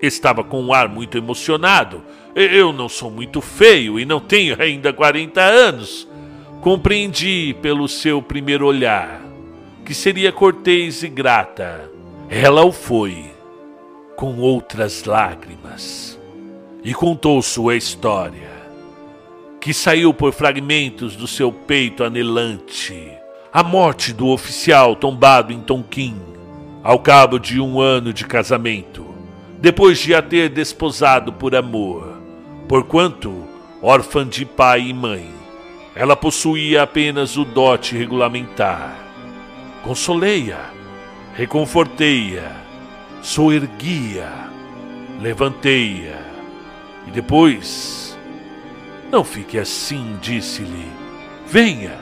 estava 0.00 0.42
com 0.42 0.62
um 0.62 0.72
ar 0.72 0.88
muito 0.88 1.18
emocionado 1.18 2.02
eu 2.34 2.72
não 2.72 2.88
sou 2.88 3.10
muito 3.10 3.40
feio 3.40 3.98
e 3.98 4.04
não 4.04 4.20
tenho 4.20 4.60
ainda 4.60 4.92
40 4.92 5.40
anos. 5.40 6.08
Compreendi 6.60 7.54
pelo 7.60 7.86
seu 7.88 8.20
primeiro 8.20 8.66
olhar 8.66 9.24
que 9.84 9.94
seria 9.94 10.32
cortês 10.32 11.02
e 11.02 11.08
grata. 11.08 11.90
Ela 12.28 12.64
o 12.64 12.72
foi, 12.72 13.30
com 14.16 14.38
outras 14.38 15.04
lágrimas, 15.04 16.18
e 16.82 16.94
contou 16.94 17.42
sua 17.42 17.76
história, 17.76 18.50
que 19.60 19.74
saiu 19.74 20.14
por 20.14 20.32
fragmentos 20.32 21.14
do 21.14 21.26
seu 21.26 21.52
peito 21.52 22.02
anelante. 22.02 23.10
A 23.52 23.62
morte 23.62 24.12
do 24.12 24.28
oficial 24.28 24.96
tombado 24.96 25.52
em 25.52 25.60
Tonquim, 25.60 26.16
ao 26.82 26.98
cabo 26.98 27.38
de 27.38 27.60
um 27.60 27.78
ano 27.78 28.12
de 28.12 28.24
casamento, 28.24 29.06
depois 29.60 29.98
de 29.98 30.14
a 30.14 30.22
ter 30.22 30.48
desposado 30.48 31.32
por 31.32 31.54
amor 31.54 32.13
Porquanto, 32.68 33.44
órfã 33.82 34.26
de 34.26 34.46
pai 34.46 34.88
e 34.88 34.94
mãe, 34.94 35.30
ela 35.94 36.16
possuía 36.16 36.82
apenas 36.82 37.36
o 37.36 37.44
dote 37.44 37.94
regulamentar. 37.94 38.96
Consolei-a, 39.82 40.70
reconfortei-a, 41.34 42.50
soergui-a, 43.22 44.48
levantei-a 45.20 46.18
e 47.06 47.10
depois. 47.10 48.18
Não 49.12 49.22
fique 49.22 49.58
assim, 49.58 50.16
disse-lhe. 50.22 50.88
Venha. 51.46 51.92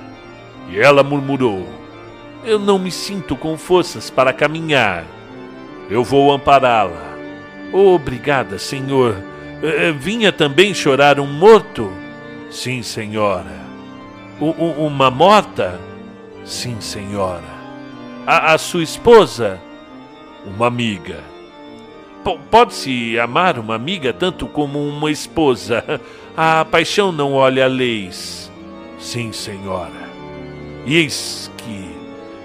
E 0.70 0.78
ela 0.78 1.02
murmurou: 1.02 1.68
Eu 2.44 2.60
não 2.60 2.78
me 2.78 2.92
sinto 2.92 3.34
com 3.34 3.58
forças 3.58 4.10
para 4.10 4.32
caminhar. 4.32 5.04
Eu 5.90 6.04
vou 6.04 6.32
ampará-la. 6.32 7.16
Obrigada, 7.72 8.60
Senhor 8.60 9.31
vinha 9.98 10.32
também 10.32 10.74
chorar 10.74 11.20
um 11.20 11.26
morto? 11.26 11.92
Sim, 12.50 12.82
senhora. 12.82 13.62
Uma 14.40 15.10
morta? 15.10 15.80
Sim, 16.44 16.80
senhora. 16.80 17.62
A, 18.26 18.54
a 18.54 18.58
sua 18.58 18.82
esposa? 18.82 19.60
Uma 20.44 20.66
amiga. 20.66 21.20
Pode-se 22.50 23.18
amar 23.18 23.58
uma 23.58 23.74
amiga 23.74 24.12
tanto 24.12 24.46
como 24.46 24.84
uma 24.86 25.10
esposa. 25.10 25.84
A 26.36 26.64
paixão 26.64 27.12
não 27.12 27.34
olha 27.34 27.66
leis. 27.66 28.50
Sim, 28.98 29.32
senhora. 29.32 30.10
E 30.86 30.96
eis 30.96 31.50
que, 31.58 31.94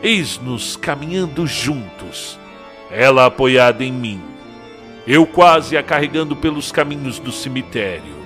eis-nos 0.03 0.75
caminhando 0.75 1.47
juntos, 1.47 2.37
ela 2.91 3.25
apoiada 3.25 3.83
em 3.83 3.91
mim 3.91 4.36
eu 5.07 5.25
quase 5.25 5.77
a 5.77 5.83
carregando 5.83 6.35
pelos 6.35 6.69
caminhos 6.69 7.17
do 7.17 7.31
cemitério. 7.31 8.17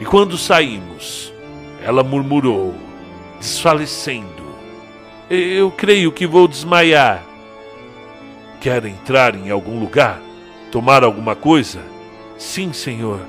E 0.00 0.04
quando 0.04 0.36
saímos, 0.36 1.32
ela 1.80 2.02
murmurou, 2.02 2.74
desfalecendo: 3.38 4.42
Eu 5.30 5.70
creio 5.70 6.10
que 6.10 6.26
vou 6.26 6.48
desmaiar. 6.48 7.24
Quer 8.60 8.84
entrar 8.84 9.36
em 9.36 9.48
algum 9.50 9.78
lugar? 9.78 10.20
Tomar 10.72 11.04
alguma 11.04 11.36
coisa? 11.36 11.80
Sim, 12.36 12.72
senhor. 12.72 13.20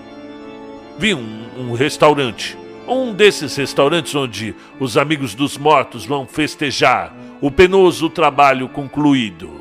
Vi 0.98 1.13
um, 1.13 1.46
um 1.58 1.74
restaurante. 1.74 2.58
Um 2.88 3.13
desses 3.13 3.55
restaurantes 3.55 4.15
onde 4.15 4.55
os 4.79 4.98
amigos 4.98 5.36
dos 5.36 5.60
mortos 5.60 6.08
vão 6.08 6.25
festejar 6.25 7.13
o 7.39 7.51
penoso 7.51 8.10
trabalho 8.10 8.67
concluído. 8.67 9.51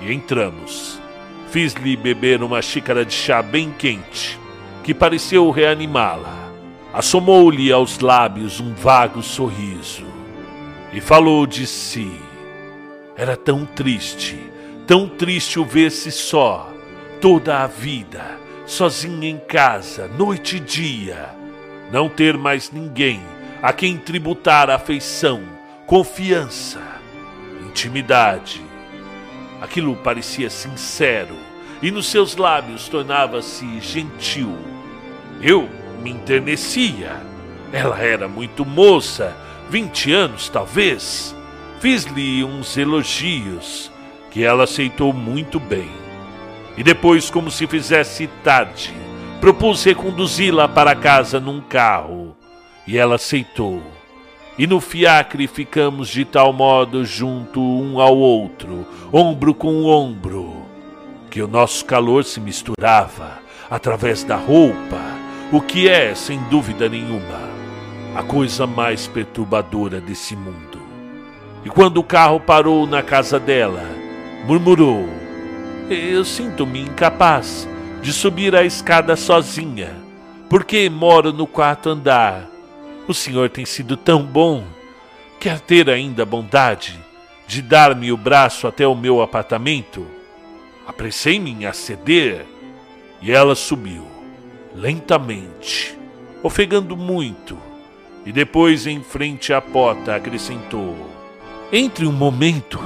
E 0.00 0.10
entramos. 0.10 1.01
Fiz-lhe 1.52 1.98
beber 1.98 2.42
uma 2.42 2.62
xícara 2.62 3.04
de 3.04 3.12
chá 3.12 3.42
bem 3.42 3.70
quente, 3.76 4.40
que 4.82 4.94
pareceu 4.94 5.50
reanimá-la. 5.50 6.50
Assomou-lhe 6.94 7.70
aos 7.70 7.98
lábios 7.98 8.58
um 8.58 8.72
vago 8.72 9.22
sorriso 9.22 10.06
e 10.94 10.98
falou 10.98 11.46
de 11.46 11.66
si. 11.66 12.10
Era 13.14 13.36
tão 13.36 13.66
triste, 13.66 14.38
tão 14.86 15.06
triste 15.06 15.60
o 15.60 15.64
ver-se 15.66 16.10
só, 16.10 16.72
toda 17.20 17.62
a 17.62 17.66
vida, 17.66 18.24
sozinha 18.64 19.28
em 19.28 19.36
casa, 19.36 20.08
noite 20.08 20.56
e 20.56 20.60
dia, 20.60 21.34
não 21.92 22.08
ter 22.08 22.34
mais 22.38 22.70
ninguém 22.70 23.20
a 23.60 23.74
quem 23.74 23.98
tributar 23.98 24.70
afeição, 24.70 25.42
confiança, 25.86 26.80
intimidade. 27.68 28.71
Aquilo 29.62 29.94
parecia 29.94 30.50
sincero 30.50 31.36
e 31.80 31.92
nos 31.92 32.06
seus 32.06 32.34
lábios 32.36 32.88
tornava-se 32.88 33.78
gentil. 33.78 34.58
Eu 35.40 35.68
me 36.02 36.10
enternecia. 36.10 37.12
Ela 37.72 38.00
era 38.00 38.26
muito 38.26 38.64
moça, 38.66 39.36
vinte 39.70 40.12
anos 40.12 40.48
talvez. 40.48 41.32
Fiz-lhe 41.78 42.42
uns 42.42 42.76
elogios 42.76 43.88
que 44.32 44.42
ela 44.42 44.64
aceitou 44.64 45.12
muito 45.12 45.60
bem. 45.60 45.88
E 46.76 46.82
depois, 46.82 47.30
como 47.30 47.48
se 47.48 47.64
fizesse 47.68 48.26
tarde, 48.42 48.92
propus 49.40 49.84
reconduzi-la 49.84 50.68
para 50.68 50.96
casa 50.96 51.38
num 51.38 51.60
carro. 51.60 52.36
E 52.84 52.98
ela 52.98 53.14
aceitou. 53.14 53.80
E 54.58 54.66
no 54.66 54.80
fiacre 54.80 55.46
ficamos 55.46 56.08
de 56.08 56.24
tal 56.24 56.52
modo 56.52 57.04
junto 57.04 57.60
um 57.60 57.98
ao 57.98 58.16
outro, 58.16 58.86
ombro 59.10 59.54
com 59.54 59.84
ombro, 59.84 60.66
que 61.30 61.40
o 61.40 61.48
nosso 61.48 61.84
calor 61.86 62.22
se 62.22 62.38
misturava 62.38 63.38
através 63.70 64.22
da 64.22 64.36
roupa, 64.36 65.00
o 65.50 65.60
que 65.60 65.88
é, 65.88 66.14
sem 66.14 66.38
dúvida 66.50 66.86
nenhuma, 66.86 67.40
a 68.14 68.22
coisa 68.22 68.66
mais 68.66 69.06
perturbadora 69.06 69.98
desse 69.98 70.36
mundo. 70.36 70.82
E 71.64 71.70
quando 71.70 71.96
o 71.96 72.04
carro 72.04 72.38
parou 72.38 72.86
na 72.86 73.02
casa 73.02 73.40
dela, 73.40 73.84
murmurou: 74.46 75.08
Eu 75.88 76.24
sinto-me 76.26 76.82
incapaz 76.82 77.66
de 78.02 78.12
subir 78.12 78.54
a 78.54 78.64
escada 78.64 79.16
sozinha, 79.16 79.96
porque 80.50 80.90
moro 80.90 81.32
no 81.32 81.46
quarto 81.46 81.88
andar. 81.88 82.51
O 83.12 83.14
senhor 83.14 83.50
tem 83.50 83.66
sido 83.66 83.94
tão 83.94 84.22
bom. 84.22 84.64
Quer 85.38 85.60
ter 85.60 85.90
ainda 85.90 86.22
a 86.22 86.26
bondade 86.26 86.98
de 87.46 87.60
dar-me 87.60 88.10
o 88.10 88.16
braço 88.16 88.66
até 88.66 88.86
o 88.86 88.94
meu 88.94 89.20
apartamento? 89.20 90.06
Apressei-me 90.86 91.50
em 91.50 91.66
aceder 91.66 92.46
e 93.20 93.30
ela 93.30 93.54
subiu, 93.54 94.06
lentamente, 94.74 95.94
ofegando 96.42 96.96
muito, 96.96 97.58
e 98.24 98.32
depois, 98.32 98.86
em 98.86 99.02
frente 99.02 99.52
à 99.52 99.60
porta, 99.60 100.16
acrescentou: 100.16 100.96
Entre 101.70 102.06
um 102.06 102.12
momento 102.12 102.80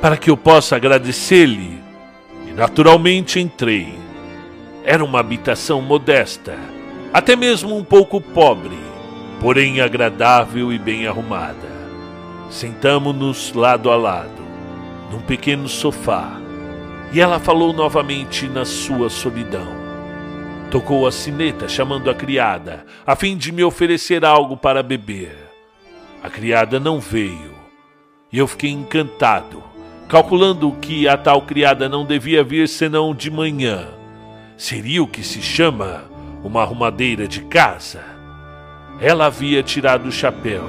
para 0.00 0.16
que 0.16 0.28
eu 0.28 0.36
possa 0.36 0.74
agradecer-lhe. 0.74 1.80
E 2.48 2.50
naturalmente 2.50 3.38
entrei. 3.38 3.94
Era 4.82 5.04
uma 5.04 5.20
habitação 5.20 5.80
modesta, 5.80 6.58
até 7.12 7.36
mesmo 7.36 7.76
um 7.76 7.84
pouco 7.84 8.20
pobre, 8.20 8.87
porém 9.40 9.80
agradável 9.80 10.72
e 10.72 10.78
bem 10.78 11.06
arrumada. 11.06 11.78
Sentamo-nos 12.50 13.52
lado 13.52 13.90
a 13.90 13.96
lado, 13.96 14.42
num 15.10 15.20
pequeno 15.20 15.68
sofá 15.68 16.38
e 17.12 17.20
ela 17.20 17.38
falou 17.38 17.72
novamente 17.72 18.46
na 18.48 18.64
sua 18.64 19.08
solidão. 19.08 19.66
Tocou 20.70 21.06
a 21.06 21.12
sineta, 21.12 21.68
chamando 21.68 22.10
a 22.10 22.14
criada, 22.14 22.84
a 23.06 23.16
fim 23.16 23.36
de 23.36 23.50
me 23.50 23.64
oferecer 23.64 24.24
algo 24.24 24.56
para 24.56 24.82
beber. 24.82 25.34
A 26.22 26.28
criada 26.28 26.78
não 26.78 27.00
veio, 27.00 27.54
e 28.30 28.38
eu 28.38 28.46
fiquei 28.46 28.70
encantado, 28.70 29.62
calculando 30.08 30.70
que 30.72 31.08
a 31.08 31.16
tal 31.16 31.42
criada 31.42 31.88
não 31.88 32.04
devia 32.04 32.44
vir 32.44 32.68
senão 32.68 33.14
de 33.14 33.30
manhã. 33.30 33.88
Seria 34.56 35.02
o 35.02 35.06
que 35.06 35.22
se 35.22 35.40
chama 35.40 36.04
uma 36.44 36.62
arrumadeira 36.62 37.26
de 37.26 37.40
casa. 37.42 38.17
Ela 39.00 39.26
havia 39.26 39.62
tirado 39.62 40.08
o 40.08 40.12
chapéu, 40.12 40.64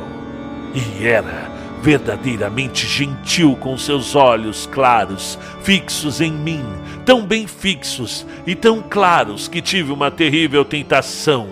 e 0.73 1.05
era 1.05 1.49
verdadeiramente 1.81 2.85
gentil 2.85 3.55
com 3.55 3.77
seus 3.77 4.15
olhos 4.15 4.67
claros, 4.67 5.39
fixos 5.63 6.21
em 6.21 6.31
mim, 6.31 6.63
tão 7.05 7.25
bem 7.25 7.47
fixos 7.47 8.25
e 8.45 8.53
tão 8.53 8.81
claros 8.81 9.47
que 9.47 9.61
tive 9.61 9.91
uma 9.91 10.11
terrível 10.11 10.63
tentação, 10.63 11.47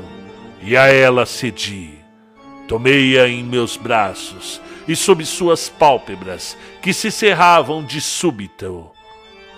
e 0.62 0.76
a 0.76 0.88
ela 0.88 1.26
cedi. 1.26 1.92
Tomei-a 2.68 3.28
em 3.28 3.44
meus 3.44 3.78
braços 3.78 4.62
e 4.88 4.96
sob 4.96 5.26
suas 5.26 5.70
pálpebras, 5.70 6.58
que 6.82 6.94
se 6.94 7.10
cerravam 7.10 7.84
de 7.84 8.02
súbito, 8.02 8.92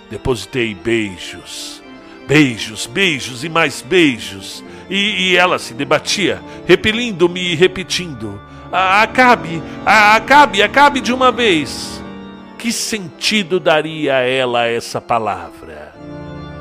depositei 0.10 0.74
beijos, 0.74 1.82
beijos, 2.30 2.86
beijos 2.86 3.44
e 3.44 3.50
mais 3.50 3.82
beijos, 3.82 4.64
e, 4.88 5.32
e 5.32 5.36
ela 5.36 5.58
se 5.58 5.74
debatia, 5.74 6.40
repelindo-me 6.68 7.42
e 7.42 7.56
repetindo: 7.56 8.40
Acabe, 8.72 9.64
acabe, 9.84 10.62
acabe 10.62 11.02
de 11.02 11.12
uma 11.12 11.32
vez. 11.32 12.00
Que 12.60 12.72
sentido 12.72 13.60
daria 13.60 14.18
a 14.18 14.20
ela 14.20 14.68
essa 14.68 15.02
palavra? 15.02 15.96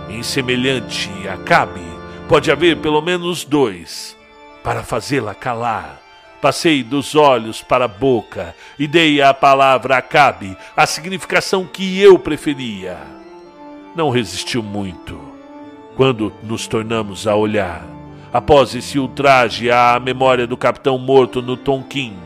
Em 0.08 0.22
semelhante 0.22 1.10
acabe, 1.28 1.82
pode 2.28 2.50
haver 2.50 2.78
pelo 2.78 3.02
menos 3.02 3.44
dois. 3.44 4.16
Para 4.62 4.82
fazê-la 4.82 5.34
calar, 5.34 6.00
passei 6.40 6.82
dos 6.82 7.14
olhos 7.14 7.62
para 7.62 7.84
a 7.84 7.88
boca 7.88 8.54
e 8.78 8.86
dei 8.86 9.20
à 9.20 9.34
palavra 9.34 9.98
acabe 9.98 10.56
a 10.76 10.86
significação 10.86 11.66
que 11.66 12.00
eu 12.00 12.18
preferia. 12.18 12.96
Não 13.94 14.08
resistiu 14.08 14.62
muito. 14.62 15.27
Quando 15.98 16.32
nos 16.44 16.68
tornamos 16.68 17.26
a 17.26 17.34
olhar, 17.34 17.84
após 18.32 18.72
esse 18.72 19.00
ultraje 19.00 19.68
à 19.68 19.98
memória 19.98 20.46
do 20.46 20.56
capitão 20.56 20.96
morto 20.96 21.42
no 21.42 21.56
Tonkin. 21.56 22.16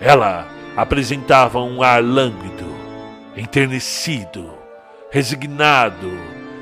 Ela 0.00 0.48
apresentava 0.76 1.58
um 1.58 1.82
ar 1.82 2.00
lânguido, 2.00 2.64
enternecido, 3.36 4.52
resignado, 5.10 6.12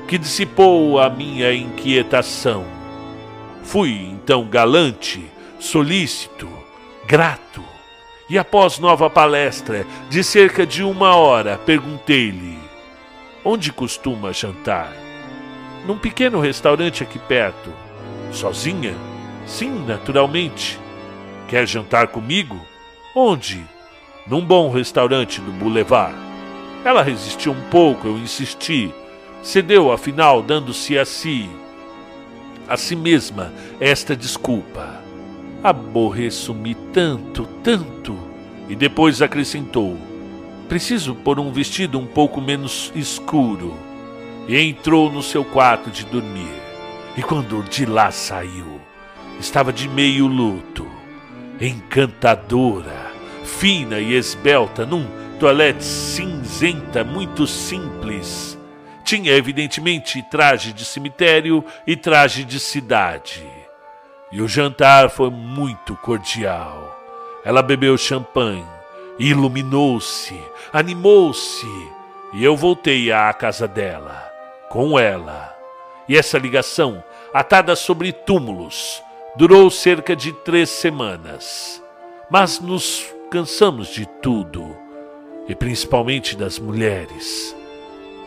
que 0.07 0.17
dissipou 0.17 0.99
a 0.99 1.11
minha 1.11 1.53
inquietação. 1.53 2.65
Fui 3.61 3.91
então 4.11 4.47
galante, 4.47 5.23
solícito, 5.59 6.49
grato, 7.05 7.63
e 8.27 8.39
após 8.39 8.79
nova 8.79 9.11
palestra 9.11 9.85
de 10.09 10.23
cerca 10.23 10.65
de 10.65 10.81
uma 10.81 11.15
hora, 11.15 11.59
perguntei-lhe: 11.67 12.57
Onde 13.45 13.71
costuma 13.71 14.33
jantar? 14.33 15.00
Num 15.85 15.97
pequeno 15.97 16.39
restaurante 16.39 17.03
aqui 17.03 17.19
perto 17.19 17.71
Sozinha? 18.31 18.95
Sim, 19.45 19.85
naturalmente. 19.85 20.79
Quer 21.47 21.67
jantar 21.67 22.07
comigo? 22.07 22.59
Onde? 23.15 23.65
Num 24.27 24.45
bom 24.45 24.71
restaurante 24.71 25.41
do 25.41 25.51
Boulevard. 25.51 26.15
Ela 26.85 27.03
resistiu 27.03 27.51
um 27.51 27.61
pouco, 27.69 28.07
eu 28.07 28.17
insisti. 28.17 28.93
Cedeu, 29.43 29.91
afinal, 29.91 30.41
dando-se 30.41 30.97
a 30.97 31.03
si, 31.03 31.49
a 32.67 32.77
si 32.77 32.95
mesma, 32.95 33.51
esta 33.79 34.15
desculpa. 34.15 35.01
Aborreço-me 35.63 36.75
tanto, 36.93 37.45
tanto. 37.63 38.17
E 38.69 38.75
depois 38.75 39.21
acrescentou: 39.21 39.97
Preciso 40.69 41.13
pôr 41.13 41.39
um 41.39 41.51
vestido 41.51 41.99
um 41.99 42.05
pouco 42.05 42.39
menos 42.39 42.91
escuro. 42.95 43.75
E 44.51 44.59
entrou 44.59 45.09
no 45.09 45.23
seu 45.23 45.45
quarto 45.45 45.89
de 45.89 46.05
dormir. 46.05 46.61
E 47.15 47.23
quando 47.23 47.63
de 47.63 47.85
lá 47.85 48.11
saiu, 48.11 48.81
estava 49.39 49.71
de 49.71 49.87
meio 49.87 50.27
luto, 50.27 50.85
encantadora, 51.57 53.13
fina 53.45 53.97
e 53.99 54.13
esbelta, 54.13 54.85
num 54.85 55.07
toilette 55.39 55.85
cinzenta 55.85 57.01
muito 57.01 57.47
simples. 57.47 58.59
Tinha 59.05 59.31
evidentemente 59.31 60.21
traje 60.29 60.73
de 60.73 60.83
cemitério 60.83 61.63
e 61.87 61.95
traje 61.95 62.43
de 62.43 62.59
cidade. 62.59 63.47
E 64.33 64.41
o 64.41 64.49
jantar 64.49 65.09
foi 65.09 65.29
muito 65.29 65.95
cordial. 65.95 66.99
Ela 67.45 67.61
bebeu 67.61 67.97
champanhe, 67.97 68.65
iluminou-se, 69.17 70.37
animou-se, 70.73 71.65
e 72.33 72.43
eu 72.43 72.57
voltei 72.57 73.13
à 73.13 73.31
casa 73.31 73.65
dela, 73.65 74.29
com 74.71 74.97
ela 74.97 75.55
e 76.09 76.17
essa 76.17 76.37
ligação, 76.37 77.03
atada 77.33 77.75
sobre 77.75 78.11
túmulos, 78.11 79.01
Durou 79.33 79.71
cerca 79.71 80.13
de 80.13 80.33
três 80.33 80.69
semanas, 80.69 81.81
mas 82.29 82.59
nos 82.59 83.05
cansamos 83.29 83.87
de 83.87 84.05
tudo, 84.21 84.75
e 85.47 85.55
principalmente 85.55 86.35
das 86.35 86.59
mulheres. 86.59 87.55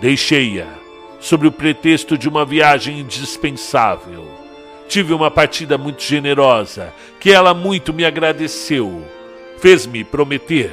Deixei-a 0.01 0.67
sob 1.21 1.47
o 1.47 1.53
pretexto 1.53 2.17
de 2.17 2.27
uma 2.27 2.43
viagem 2.43 3.01
indispensável. 3.01 4.27
Tive 4.89 5.13
uma 5.13 5.31
partida 5.31 5.77
muito 5.77 6.03
generosa, 6.03 6.91
que 7.21 7.31
ela 7.31 7.53
muito 7.53 7.93
me 7.93 8.07
agradeceu. 8.07 9.05
Fez-me 9.59 10.05
prometer, 10.05 10.73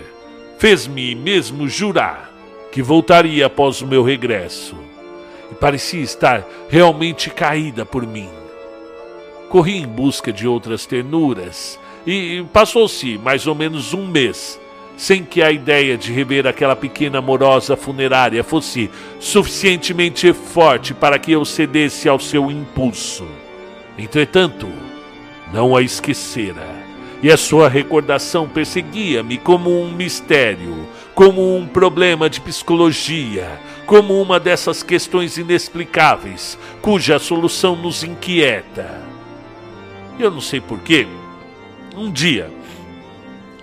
fez-me 0.57 1.13
mesmo 1.13 1.67
jurar 1.67 2.31
que 2.71 2.81
voltaria 2.81 3.47
após 3.47 3.81
o 3.81 3.88
meu 3.88 4.01
regresso. 4.01 4.77
E 5.51 5.55
parecia 5.55 6.01
estar 6.01 6.45
realmente 6.69 7.29
caída 7.29 7.85
por 7.85 8.07
mim. 8.07 8.29
Corri 9.49 9.77
em 9.77 9.87
busca 9.87 10.31
de 10.31 10.47
outras 10.47 10.85
ternuras 10.85 11.77
e 12.07 12.43
passou-se 12.53 13.17
mais 13.17 13.45
ou 13.45 13.53
menos 13.53 13.93
um 13.93 14.07
mês 14.07 14.59
sem 15.01 15.23
que 15.23 15.41
a 15.41 15.51
ideia 15.51 15.97
de 15.97 16.13
rever 16.13 16.45
aquela 16.45 16.75
pequena 16.75 17.17
amorosa 17.17 17.75
funerária 17.75 18.43
fosse 18.43 18.87
suficientemente 19.19 20.31
forte 20.31 20.93
para 20.93 21.17
que 21.17 21.31
eu 21.31 21.43
cedesse 21.43 22.07
ao 22.07 22.19
seu 22.19 22.51
impulso. 22.51 23.27
Entretanto, 23.97 24.67
não 25.51 25.75
a 25.75 25.81
esquecera, 25.81 26.67
e 27.23 27.31
a 27.31 27.37
sua 27.37 27.67
recordação 27.67 28.47
perseguia-me 28.47 29.39
como 29.39 29.71
um 29.71 29.91
mistério, 29.91 30.87
como 31.21 31.55
um 31.55 31.67
problema 31.67 32.27
de 32.27 32.41
psicologia, 32.41 33.47
como 33.86 34.19
uma 34.19 34.39
dessas 34.39 34.81
questões 34.81 35.38
inexplicáveis 35.38 36.57
cuja 36.81 37.19
solução 37.19 37.75
nos 37.75 38.03
inquieta. 38.03 39.03
Eu 40.17 40.31
não 40.31 40.41
sei 40.41 40.60
porquê. 40.60 41.07
Um 41.95 42.12
dia, 42.12 42.49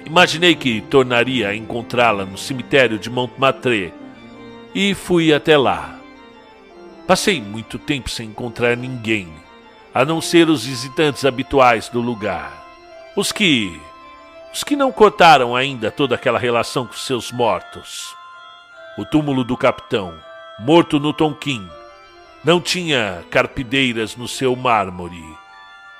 imaginei 0.07 0.55
que 0.55 0.81
tornaria 0.83 1.49
a 1.49 1.57
encontrá-la 1.57 2.25
no 2.25 2.39
cemitério 2.39 2.97
de 2.97 3.11
Montmartre 3.11 3.93
e 4.73 4.95
fui 4.95 5.35
até 5.35 5.59
lá. 5.59 5.99
Passei 7.09 7.43
muito 7.43 7.77
tempo 7.77 8.09
sem 8.09 8.29
encontrar 8.29 8.77
ninguém, 8.77 9.27
a 9.93 10.05
não 10.05 10.21
ser 10.21 10.49
os 10.49 10.65
visitantes 10.65 11.25
habituais 11.25 11.89
do 11.89 12.01
lugar. 12.01 12.65
Os 13.17 13.33
que. 13.33 13.81
Os 14.53 14.65
que 14.65 14.77
não 14.77 14.91
cortaram 14.91 15.55
ainda 15.55 15.91
toda 15.91 16.15
aquela 16.15 16.39
relação 16.39 16.87
com 16.87 16.95
seus 16.95 17.31
mortos. 17.31 18.15
O 18.97 19.05
túmulo 19.05 19.45
do 19.45 19.57
capitão, 19.57 20.15
morto 20.59 20.99
no 20.99 21.13
Tonquim, 21.13 21.69
não 22.45 22.61
tinha 22.61 23.25
carpideiras 23.31 24.17
no 24.17 24.27
seu 24.27 24.57
mármore 24.57 25.23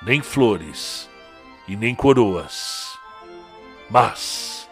nem 0.01 0.21
flores 0.21 1.09
e 1.67 1.75
nem 1.75 1.93
coroas. 1.93 2.97
Mas, 3.89 4.69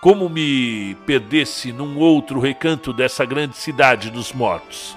como 0.00 0.28
me 0.28 0.96
perdesse 1.06 1.72
num 1.72 1.98
outro 1.98 2.40
recanto 2.40 2.92
dessa 2.92 3.24
grande 3.24 3.56
cidade 3.56 4.10
dos 4.10 4.32
mortos, 4.32 4.96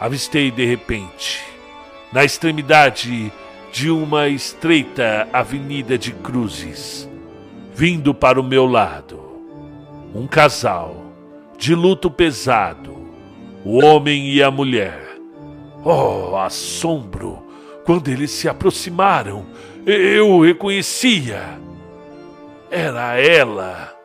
avistei 0.00 0.50
de 0.50 0.64
repente, 0.64 1.44
na 2.12 2.24
extremidade 2.24 3.32
de 3.72 3.90
uma 3.90 4.28
estreita 4.28 5.28
avenida 5.32 5.98
de 5.98 6.12
cruzes, 6.12 7.08
vindo 7.78 8.12
para 8.12 8.40
o 8.40 8.42
meu 8.42 8.66
lado, 8.66 9.20
um 10.12 10.26
casal 10.26 10.96
de 11.56 11.76
luto 11.76 12.10
pesado, 12.10 13.06
o 13.64 13.78
homem 13.84 14.32
e 14.32 14.42
a 14.42 14.50
mulher. 14.50 15.16
Oh, 15.84 16.36
assombro! 16.38 17.40
Quando 17.84 18.08
eles 18.08 18.32
se 18.32 18.48
aproximaram, 18.48 19.46
eu 19.86 20.40
reconhecia. 20.40 21.40
Era 22.68 23.16
ela. 23.16 23.96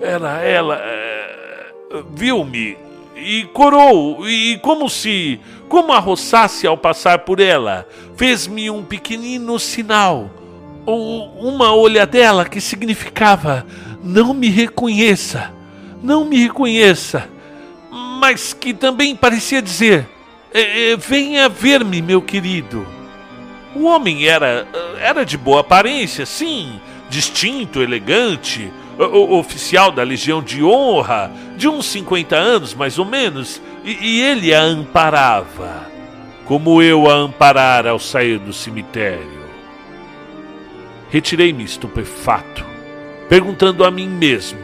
Era 0.00 0.40
ela. 0.40 0.76
É, 0.82 1.72
viu-me 2.16 2.76
e 3.14 3.44
corou, 3.52 4.28
e 4.28 4.58
como 4.58 4.90
se, 4.90 5.38
como 5.68 5.92
arroçasse 5.92 6.66
ao 6.66 6.76
passar 6.76 7.20
por 7.20 7.38
ela, 7.38 7.86
fez-me 8.16 8.68
um 8.70 8.82
pequenino 8.82 9.56
sinal, 9.56 10.28
ou 10.86 11.28
uma 11.40 11.74
olhadela 11.74 12.44
que 12.44 12.60
significava: 12.60 13.66
não 14.02 14.32
me 14.32 14.48
reconheça, 14.48 15.52
não 16.02 16.24
me 16.24 16.38
reconheça, 16.38 17.28
mas 17.90 18.54
que 18.54 18.72
também 18.72 19.16
parecia 19.16 19.60
dizer: 19.60 20.08
é, 20.54 20.92
é, 20.92 20.96
venha 20.96 21.48
ver-me, 21.48 22.00
meu 22.00 22.22
querido. 22.22 22.86
O 23.74 23.84
homem 23.84 24.26
era, 24.26 24.66
era 24.98 25.22
de 25.22 25.36
boa 25.36 25.60
aparência, 25.60 26.24
sim, 26.24 26.80
distinto, 27.10 27.82
elegante, 27.82 28.72
oficial 28.98 29.92
da 29.92 30.02
Legião 30.02 30.42
de 30.42 30.64
Honra, 30.64 31.30
de 31.58 31.68
uns 31.68 31.84
50 31.86 32.34
anos 32.34 32.72
mais 32.72 32.98
ou 32.98 33.04
menos, 33.04 33.60
e, 33.84 33.92
e 34.00 34.22
ele 34.22 34.54
a 34.54 34.62
amparava, 34.62 35.90
como 36.46 36.80
eu 36.80 37.10
a 37.10 37.14
amparara 37.14 37.90
ao 37.90 37.98
sair 37.98 38.38
do 38.38 38.52
cemitério. 38.54 39.35
Retirei-me 41.10 41.64
estupefato, 41.64 42.64
perguntando 43.28 43.84
a 43.84 43.90
mim 43.90 44.08
mesmo: 44.08 44.60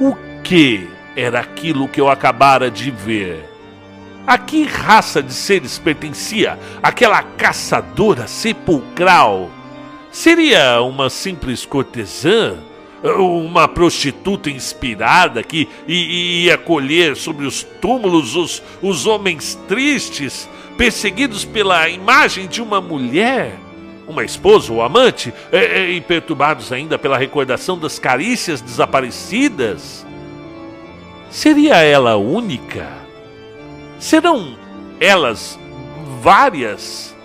o 0.00 0.14
que 0.42 0.88
era 1.16 1.40
aquilo 1.40 1.88
que 1.88 2.00
eu 2.00 2.08
acabara 2.08 2.70
de 2.70 2.90
ver? 2.90 3.48
A 4.26 4.38
que 4.38 4.64
raça 4.64 5.22
de 5.22 5.32
seres 5.32 5.78
pertencia 5.78 6.58
aquela 6.82 7.22
caçadora 7.22 8.26
sepulcral? 8.26 9.50
Seria 10.12 10.80
uma 10.82 11.10
simples 11.10 11.66
cortesã? 11.66 12.56
Uma 13.02 13.66
prostituta 13.66 14.48
inspirada 14.48 15.42
que 15.42 15.68
ia 15.88 16.56
colher 16.56 17.16
sobre 17.16 17.46
os 17.46 17.64
túmulos 17.64 18.36
os, 18.36 18.62
os 18.80 19.06
homens 19.06 19.58
tristes, 19.66 20.48
perseguidos 20.78 21.44
pela 21.44 21.88
imagem 21.88 22.46
de 22.46 22.62
uma 22.62 22.80
mulher? 22.80 23.58
Uma 24.06 24.24
esposa 24.24 24.72
ou 24.72 24.82
amante, 24.82 25.32
e 25.52 26.00
perturbados 26.00 26.72
ainda 26.72 26.98
pela 26.98 27.16
recordação 27.16 27.78
das 27.78 27.98
carícias 27.98 28.60
desaparecidas? 28.60 30.04
Seria 31.30 31.76
ela 31.76 32.16
única? 32.16 32.88
Serão 33.98 34.56
elas 35.00 35.58
várias? 36.20 37.16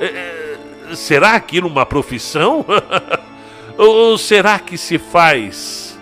É, 0.00 0.04
é 0.06 0.94
será 0.94 1.34
aquilo 1.34 1.68
uma 1.68 1.86
profissão? 1.86 2.64
Ou 3.76 4.16
será 4.16 4.58
que 4.58 4.78
se 4.78 4.98
faz 4.98 5.98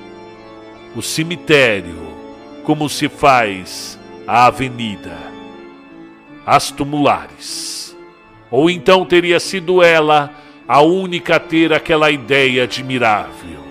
o 0.95 1.03
cemitério 1.03 2.13
como 2.65 2.89
se 2.89 3.09
faz 3.09 3.99
a 4.27 4.47
avenida? 4.47 5.17
As 6.45 6.71
tumulares. 6.71 7.92
Ou 8.53 8.69
então 8.69 9.05
teria 9.07 9.41
sido 9.41 9.83
ela 9.83 10.31
a 10.69 10.83
única 10.83 11.37
a 11.37 11.41
ter 11.41 11.73
aquela 11.73 12.11
ideia 12.11 12.65
admirável 12.65 13.63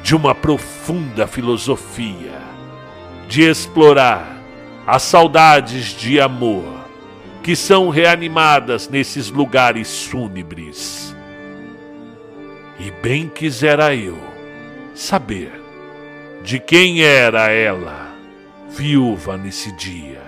de 0.00 0.14
uma 0.14 0.32
profunda 0.32 1.26
filosofia, 1.26 2.40
de 3.28 3.42
explorar 3.42 4.40
as 4.86 5.02
saudades 5.02 5.86
de 5.98 6.20
amor 6.20 6.76
que 7.42 7.56
são 7.56 7.88
reanimadas 7.88 8.88
nesses 8.88 9.28
lugares 9.28 10.04
fúnebres. 10.04 11.14
E 12.78 12.90
bem 13.02 13.28
quisera 13.28 13.94
eu 13.94 14.18
saber 14.94 15.50
de 16.44 16.60
quem 16.60 17.02
era 17.02 17.50
ela, 17.50 18.14
viúva 18.68 19.36
nesse 19.36 19.72
dia. 19.72 20.25